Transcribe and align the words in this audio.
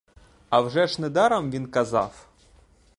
А 0.49 0.61
вже 0.61 0.87
ж 0.87 1.01
недаром 1.01 1.51
він 1.51 1.67
казав. 1.71 2.27